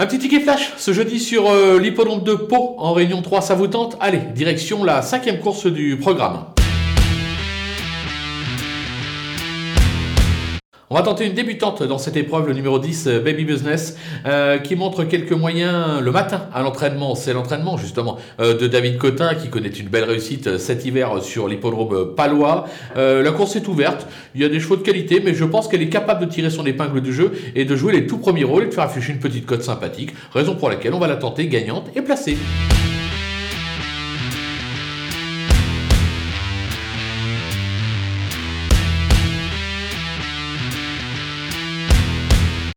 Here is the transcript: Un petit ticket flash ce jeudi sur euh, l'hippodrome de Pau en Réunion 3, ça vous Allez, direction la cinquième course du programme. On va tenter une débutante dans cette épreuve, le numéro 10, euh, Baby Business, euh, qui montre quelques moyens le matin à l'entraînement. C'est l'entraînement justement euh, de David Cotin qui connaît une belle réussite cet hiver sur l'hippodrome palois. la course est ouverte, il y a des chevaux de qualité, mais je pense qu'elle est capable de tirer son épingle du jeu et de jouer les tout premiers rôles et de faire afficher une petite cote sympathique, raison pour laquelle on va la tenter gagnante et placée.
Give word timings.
Un 0.00 0.06
petit 0.06 0.20
ticket 0.20 0.38
flash 0.38 0.74
ce 0.76 0.92
jeudi 0.92 1.18
sur 1.18 1.50
euh, 1.50 1.80
l'hippodrome 1.80 2.22
de 2.22 2.34
Pau 2.34 2.76
en 2.78 2.92
Réunion 2.92 3.20
3, 3.20 3.40
ça 3.40 3.56
vous 3.56 3.66
Allez, 3.98 4.20
direction 4.32 4.84
la 4.84 5.02
cinquième 5.02 5.40
course 5.40 5.66
du 5.66 5.96
programme. 5.96 6.44
On 10.90 10.94
va 10.94 11.02
tenter 11.02 11.26
une 11.26 11.34
débutante 11.34 11.82
dans 11.82 11.98
cette 11.98 12.16
épreuve, 12.16 12.46
le 12.46 12.54
numéro 12.54 12.78
10, 12.78 13.08
euh, 13.08 13.20
Baby 13.20 13.44
Business, 13.44 13.98
euh, 14.24 14.56
qui 14.56 14.74
montre 14.74 15.04
quelques 15.04 15.32
moyens 15.32 16.00
le 16.00 16.10
matin 16.10 16.48
à 16.54 16.62
l'entraînement. 16.62 17.14
C'est 17.14 17.34
l'entraînement 17.34 17.76
justement 17.76 18.16
euh, 18.40 18.56
de 18.56 18.66
David 18.66 18.96
Cotin 18.96 19.34
qui 19.34 19.50
connaît 19.50 19.68
une 19.68 19.88
belle 19.88 20.04
réussite 20.04 20.56
cet 20.56 20.86
hiver 20.86 21.22
sur 21.22 21.46
l'hippodrome 21.46 22.14
palois. 22.14 22.68
la 22.96 23.30
course 23.32 23.56
est 23.56 23.68
ouverte, 23.68 24.06
il 24.34 24.40
y 24.40 24.44
a 24.46 24.48
des 24.48 24.60
chevaux 24.60 24.76
de 24.76 24.82
qualité, 24.82 25.20
mais 25.22 25.34
je 25.34 25.44
pense 25.44 25.68
qu'elle 25.68 25.82
est 25.82 25.90
capable 25.90 26.24
de 26.24 26.32
tirer 26.32 26.48
son 26.48 26.64
épingle 26.64 27.02
du 27.02 27.12
jeu 27.12 27.32
et 27.54 27.66
de 27.66 27.76
jouer 27.76 27.92
les 27.92 28.06
tout 28.06 28.16
premiers 28.16 28.44
rôles 28.44 28.62
et 28.62 28.66
de 28.68 28.74
faire 28.74 28.84
afficher 28.84 29.12
une 29.12 29.20
petite 29.20 29.44
cote 29.44 29.62
sympathique, 29.62 30.14
raison 30.32 30.54
pour 30.54 30.70
laquelle 30.70 30.94
on 30.94 30.98
va 30.98 31.06
la 31.06 31.16
tenter 31.16 31.48
gagnante 31.48 31.90
et 31.96 32.00
placée. 32.00 32.38